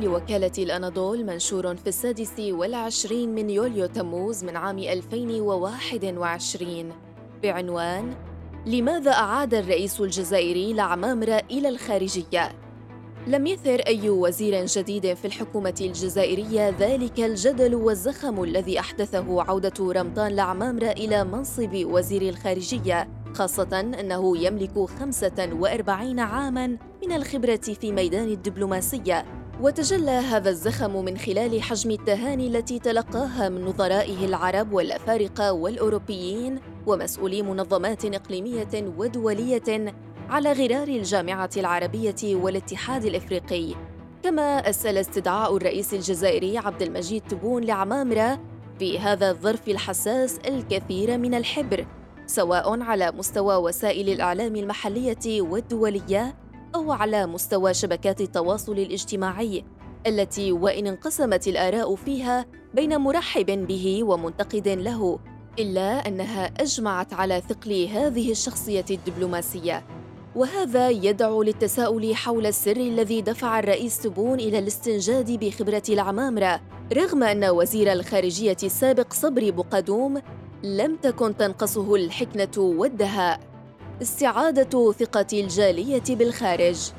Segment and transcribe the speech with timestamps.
[0.00, 6.92] لوكالة الأناضول منشور في السادس والعشرين من يوليو تموز من عام 2021
[7.42, 8.14] بعنوان
[8.66, 12.52] لماذا أعاد الرئيس الجزائري العمامرة إلى الخارجية؟
[13.26, 20.32] لم يثر أي وزير جديد في الحكومة الجزائرية ذلك الجدل والزخم الذي أحدثه عودة رمضان
[20.32, 29.37] العمامرة إلى منصب وزير الخارجية خاصة أنه يملك 45 عاماً من الخبرة في ميدان الدبلوماسية
[29.60, 37.42] وتجلى هذا الزخم من خلال حجم التهاني التي تلقاها من نظرائه العرب والأفارقة والأوروبيين ومسؤولي
[37.42, 39.94] منظمات إقليمية ودولية
[40.28, 43.74] على غرار الجامعة العربية والاتحاد الإفريقي.
[44.22, 48.40] كما أسأل استدعاء الرئيس الجزائري عبد المجيد تبون لعمامرة
[48.78, 51.86] في هذا الظرف الحساس الكثير من الحبر
[52.26, 56.34] سواء على مستوى وسائل الإعلام المحلية والدولية
[56.88, 59.64] أو على مستوى شبكات التواصل الاجتماعي
[60.06, 65.18] التي وإن انقسمت الآراء فيها بين مرحب به ومنتقد له
[65.58, 69.84] إلا أنها أجمعت على ثقل هذه الشخصية الدبلوماسية.
[70.36, 76.60] وهذا يدعو للتساؤل حول السر الذي دفع الرئيس تبون إلى الاستنجاد بخبرة العمامرة
[76.92, 80.22] رغم أن وزير الخارجية السابق صبري بقدوم
[80.62, 83.47] لم تكن تنقصه الحكمه والدهاء.
[84.02, 86.90] استعادة ثقة الجالية بالخارج.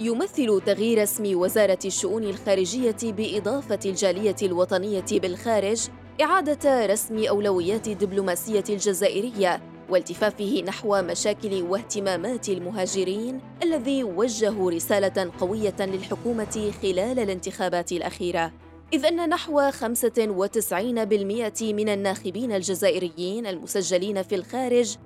[0.00, 5.88] يمثل تغيير اسم وزارة الشؤون الخارجية بإضافة الجالية الوطنية بالخارج
[6.22, 16.72] إعادة رسم أولويات الدبلوماسية الجزائرية والتفافه نحو مشاكل واهتمامات المهاجرين الذي وجهوا رسالة قوية للحكومة
[16.82, 18.52] خلال الانتخابات الأخيرة.
[18.92, 24.96] إذ أن نحو 95% من الناخبين الجزائريين المسجلين في الخارج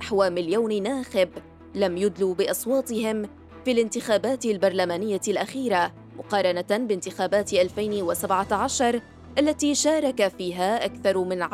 [0.00, 1.28] نحو مليون ناخب
[1.74, 3.28] لم يدلوا بأصواتهم
[3.64, 9.00] في الانتخابات البرلمانية الأخيرة مقارنة بانتخابات 2017
[9.38, 11.48] التي شارك فيها أكثر من 10%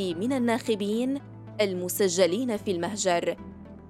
[0.00, 1.20] من الناخبين
[1.60, 3.36] المسجلين في المهجر.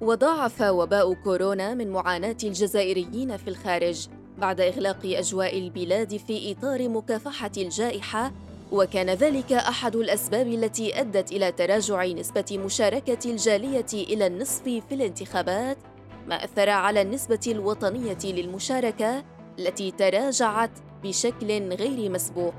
[0.01, 7.51] وضاعف وباء كورونا من معاناة الجزائريين في الخارج بعد إغلاق أجواء البلاد في إطار مكافحة
[7.57, 8.33] الجائحة
[8.73, 15.79] وكان ذلك أحد الأسباب التي أدت إلى تراجع نسبة مشاركة الجالية إلى النصف في الانتخابات
[16.27, 19.25] ما أثر على النسبة الوطنية للمشاركة
[19.59, 20.71] التي تراجعت
[21.03, 22.55] بشكل غير مسبوق.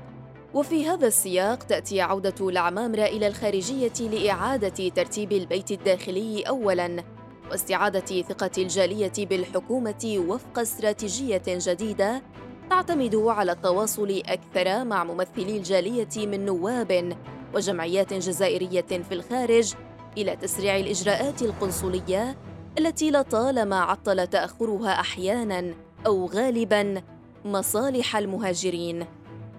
[0.54, 7.04] وفي هذا السياق تأتي عودة العمامره إلى الخارجية لإعادة ترتيب البيت الداخلي اولا
[7.50, 12.22] واستعادة ثقة الجالية بالحكومة وفق استراتيجية جديدة
[12.70, 17.16] تعتمد على التواصل أكثر مع ممثلي الجالية من نواب
[17.54, 19.74] وجمعيات جزائرية في الخارج
[20.18, 22.36] إلى تسريع الإجراءات القنصلية
[22.78, 25.74] التي لطالما عطل تأخرها أحياناً
[26.06, 27.02] أو غالباً
[27.44, 29.06] مصالح المهاجرين.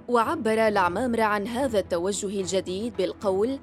[0.08, 3.60] وعبر العمامرة عن هذا التوجه الجديد بالقول: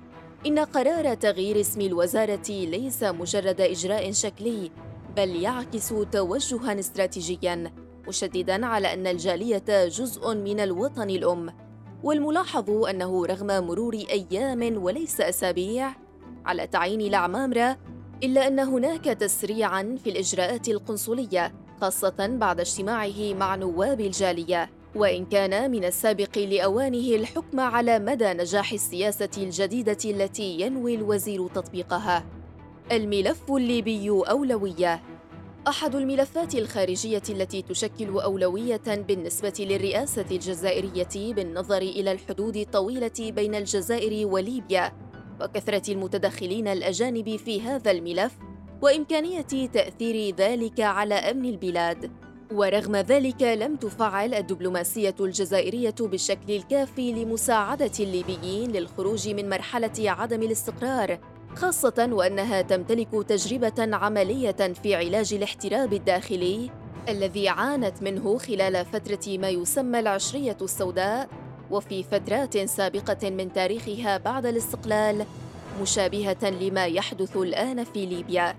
[0.47, 4.71] إن قرار تغيير اسم الوزارة ليس مجرد إجراء شكلي،
[5.17, 11.53] بل يعكس توجهاً استراتيجياً مشددا على أن الجالية جزء من الوطن الأم
[12.03, 15.95] والملاحظ أنه رغم مرور أيام وليس أسابيع
[16.47, 17.77] على تعيين العمامره
[18.23, 24.71] إلا أن هناك تسريعا في الإجراءات القنصلية خاصة بعد اجتماعه مع نواب الجالية.
[24.95, 32.25] وإن كان من السابق لأوانه الحكم على مدى نجاح السياسة الجديدة التي ينوي الوزير تطبيقها.
[32.93, 35.03] الملف الليبي أولوية.
[35.67, 44.27] أحد الملفات الخارجية التي تشكل أولوية بالنسبة للرئاسة الجزائرية بالنظر إلى الحدود الطويلة بين الجزائر
[44.27, 44.93] وليبيا
[45.41, 48.33] وكثرة المتدخلين الأجانب في هذا الملف
[48.83, 52.11] وإمكانية تأثير ذلك على أمن البلاد.
[52.53, 61.19] ورغم ذلك لم تفعل الدبلوماسية الجزائرية بالشكل الكافي لمساعدة الليبيين للخروج من مرحلة عدم الاستقرار
[61.59, 66.71] خاصة وأنها تمتلك تجربة عملية في علاج الاحتراب الداخلي
[67.09, 71.29] الذي عانت منه خلال فترة ما يسمى العشرية السوداء
[71.71, 75.27] وفي فترات سابقة من تاريخها بعد الاستقلال
[75.83, 78.57] مشابهة لما يحدث الآن في ليبيا.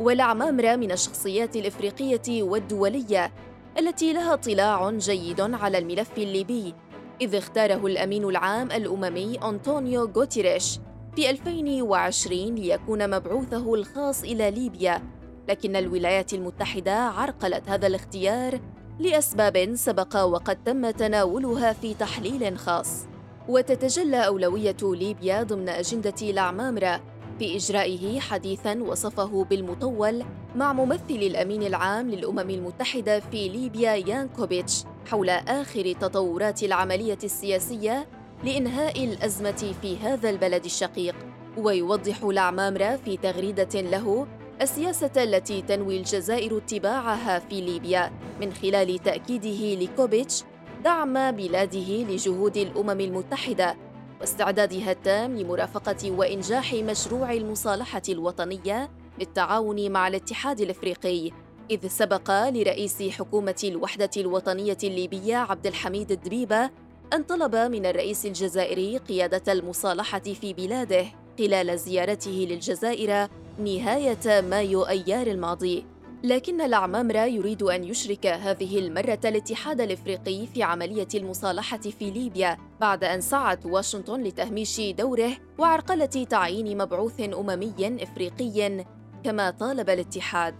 [0.00, 3.32] والعمامرة من الشخصيات الإفريقية والدولية
[3.78, 6.74] التي لها اطلاع جيد على الملف الليبي
[7.20, 10.78] إذ اختاره الأمين العام الأممي أنطونيو غوتيريش.
[11.16, 15.02] في 2020 ليكون مبعوثه الخاص إلى ليبيا
[15.48, 18.60] لكن الولايات المتحدة عرقلت هذا الاختيار
[18.98, 23.06] لأسباب سبق وقد تم تناولها في تحليل خاص.
[23.48, 27.00] وتتجلى أولوية ليبيا ضمن أجندة الأعمامرة
[27.38, 30.24] في إجرائه حديثاً وصفه بالمطول
[30.56, 38.06] مع ممثل الأمين العام للأمم المتحدة في ليبيا يانكوفيتش حول آخر تطورات العملية السياسية
[38.44, 41.14] لإنهاء الأزمة في هذا البلد الشقيق
[41.56, 44.26] ويوضح العمامرة في تغريدة له
[44.62, 50.42] السياسة التي تنوي الجزائر اتباعها في ليبيا من خلال تأكيده لكوبيتش
[50.84, 53.76] دعم بلاده لجهود الأمم المتحدة
[54.20, 61.30] واستعدادها التام لمرافقة وإنجاح مشروع المصالحة الوطنية بالتعاون مع الاتحاد الأفريقي
[61.70, 66.70] إذ سبق لرئيس حكومة الوحدة الوطنية الليبية عبد الحميد الدبيبه
[67.12, 71.04] ان طلب من الرئيس الجزائري قيادة المصالحة في بلاده
[71.38, 75.86] خلال زيارته للجزائر نهاية مايو أيار الماضي.
[76.24, 83.04] لكن العمامرة يريد أن يشرك هذه المرة الاتحاد الإفريقي في عملية المصالحة في ليبيا بعد
[83.04, 88.84] أن سعت واشنطن لتهميش دوره وعرقلة تعيين مبعوث أممي إفريقي
[89.24, 90.54] كما طالب الاتحاد.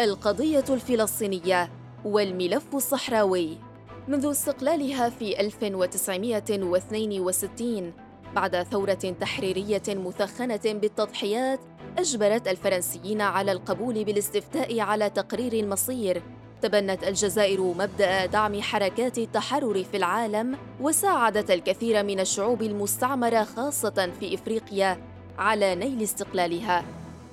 [0.00, 1.70] القضية الفلسطينية
[2.04, 3.71] والملف الصحراوي.
[4.08, 7.92] منذ استقلالها في 1962
[8.34, 11.60] بعد ثورة تحريرية مثخنة بالتضحيات
[11.98, 16.22] أجبرت الفرنسيين على القبول بالاستفتاء على تقرير المصير.
[16.62, 24.34] تبنت الجزائر مبدأ دعم حركات التحرر في العالم وساعدت الكثير من الشعوب المستعمرة خاصة في
[24.34, 24.98] إفريقيا
[25.38, 26.84] على نيل استقلالها.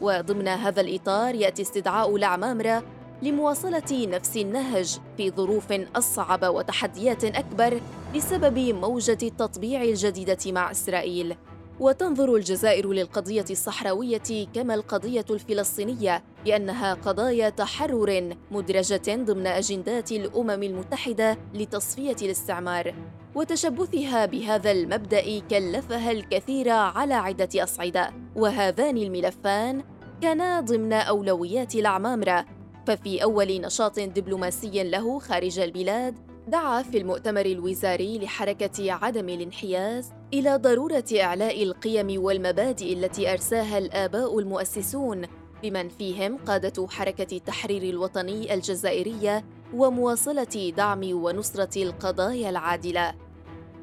[0.02, 2.84] وضمن هذا الإطار يأتي استدعاء العمامرة
[3.22, 7.82] لمواصلة نفس النهج في ظروف أصعب وتحديات أكبر
[8.16, 11.36] بسبب موجة التطبيع الجديدة مع إسرائيل.
[11.80, 21.38] وتنظر الجزائر للقضية الصحراوية كما القضية الفلسطينية بأنها قضايا تحرر مدرجة ضمن أجندات الأمم المتحدة
[21.54, 22.94] لتصفية الاستعمار.
[23.36, 28.12] وتشبثها بهذا المبدأ كلفها الكثير على عدة أصعدة.
[28.36, 29.84] وهذان الملفان
[30.22, 32.46] كانا ضمن أولويات العمامرة
[32.90, 36.16] ففي أول نشاط دبلوماسي له خارج البلاد
[36.48, 44.40] دعا في المؤتمر الوزاري لحركة عدم الانحياز إلى ضرورة إعلاء القيم والمبادئ التي أرساها الآباء
[44.40, 45.26] المؤسسون
[45.64, 53.14] بمن فيهم قادة حركة التحرير الوطني الجزائرية ومواصلة دعم ونصرة القضايا العادلة.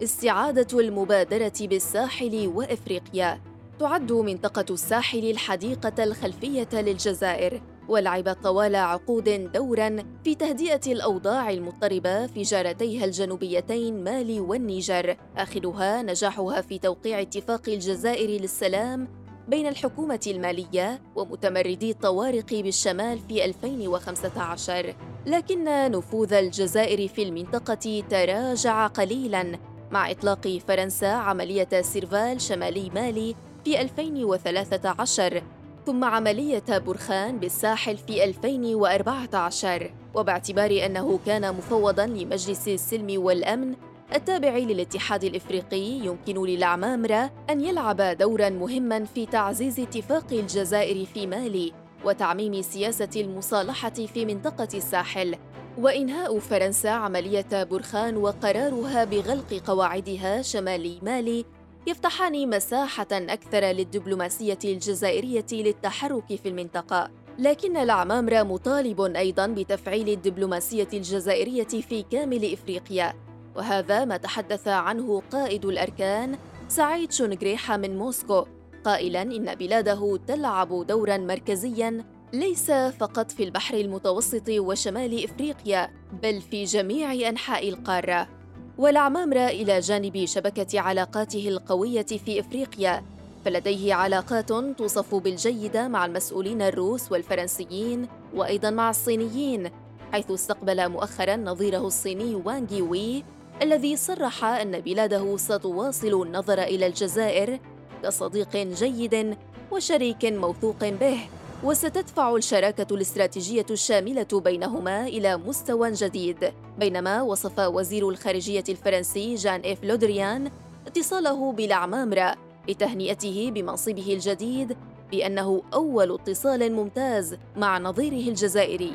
[0.03, 3.41] استعادة المبادرة بالساحل وإفريقيا
[3.79, 12.43] تعد منطقة الساحل الحديقة الخلفية للجزائر ولعبت طوال عقود دورا في تهدئة الأوضاع المضطربة في
[12.43, 15.17] جارتيها الجنوبيتين مالي والنيجر.
[15.37, 19.09] آخرها نجاحها في توقيع اتفاق الجزائر للسلام
[19.49, 24.95] بين الحكومة المالية ومتمردي الطوارق بالشمال في 2015
[25.27, 29.59] لكن نفوذ الجزائر في المنطقة تراجع قليلاً.
[29.91, 33.35] مع إطلاق فرنسا عملية سيرفال شمالي مالي
[33.65, 35.43] في 2013
[35.87, 43.75] ثم عملية برخان بالساحل في 2014 وباعتبار أنه كان مفوضاً لمجلس السلم والأمن
[44.15, 51.73] التابع للاتحاد الإفريقي يمكن للعمامرة أن يلعب دورا مهما في تعزيز اتفاق الجزائر في مالي
[52.05, 55.37] وتعميم سياسة المصالحة في منطقة الساحل
[55.79, 61.45] وإنهاء فرنسا عملية برخان وقرارها بغلق قواعدها شمال مالي
[61.87, 67.11] يفتحان مساحة أكثر للدبلوماسية الجزائرية للتحرك في المنطقة.
[67.39, 73.15] لكن العمامرة مطالب أيضا بتفعيل الدبلوماسية الجزائرية في كامل إفريقيا.
[73.57, 76.39] وهذا ما تحدث عنه قائد الأركان
[76.69, 78.47] سعيد شونغريحا من موسكو
[78.85, 85.91] قائلا إن بلاده تلعب دورا مركزيا ليس فقط في البحر المتوسط وشمال إفريقيا
[86.23, 88.36] بل في جميع أنحاء القارة.
[88.79, 93.03] والعمامرة إلى جانب شبكة علاقاته القوية في إفريقيا
[93.45, 99.71] فلديه علاقات توصف بالجيدة مع المسؤولين الروس والفرنسيين وأيضا مع الصينيين
[100.13, 103.25] حيث استقبل مؤخرا نظيره الصيني وانغ وي
[103.63, 107.61] الذي صرح أن بلاده ستواصل النظر إلى الجزائر
[108.03, 109.37] كصديق جيد
[109.71, 111.19] وشريك موثوق به.
[111.65, 116.53] وستدفع الشراكة الاستراتيجية الشاملة بينهما إلى مستوى جديد.
[116.79, 120.51] بينما وصف وزير الخارجية الفرنسي جان إيف لودريان
[120.87, 122.35] اتصاله بالعمامرة
[122.69, 124.77] لتهنئته بمنصبه الجديد
[125.11, 128.93] بأنه أول اتصال ممتاز مع نظيره الجزائري.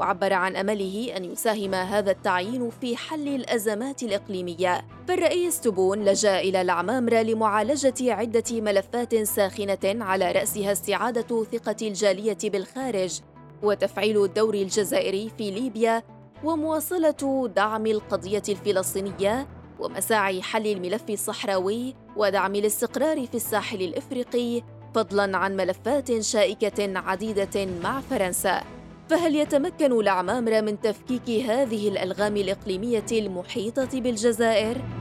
[0.00, 4.84] وعبر عن أمله أن يساهم هذا التعيين في حل الأزمات الإقليمية.
[5.08, 13.20] فالرئيس تبون لجأ إلى العمامرة لمعالجة عدة ملفات ساخنة على رأسها استعادة ثقة الجالية بالخارج
[13.62, 16.02] وتفعيل الدور الجزائري في ليبيا
[16.44, 19.48] ومواصلة دعم القضية الفلسطينية
[19.80, 24.62] ومساعي حل الملف الصحراوي ودعم الاستقرار في الساحل الإفريقي
[24.94, 28.79] فضلا عن ملفات شائكة عديدة مع فرنسا.
[29.10, 34.99] فهل يتمكن العمامرة من تفكيك هذه الألغام الإقليمية المحيطة بالجزائر؟